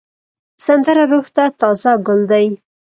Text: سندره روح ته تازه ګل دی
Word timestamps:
سندره 0.65 1.03
روح 1.11 1.25
ته 1.35 1.43
تازه 1.59 1.93
ګل 2.07 2.21
دی 2.31 2.47